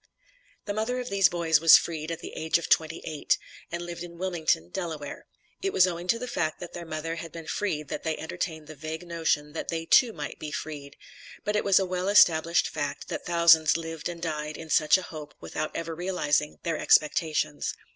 [0.65, 3.37] The mother of these boys was freed at the age of twenty eight,
[3.71, 5.27] and lived in Wilmington, Delaware.
[5.61, 8.65] It was owing to the fact that their mother had been freed that they entertained
[8.65, 10.95] the vague notion that they too might be freed;
[11.45, 15.03] but it was a well established fact that thousands lived and died in such a
[15.03, 17.75] hope without ever realizing their expectations.